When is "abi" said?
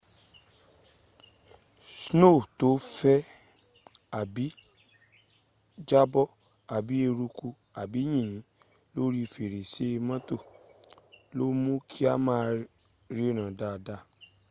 4.19-4.47, 6.75-6.95, 7.81-7.99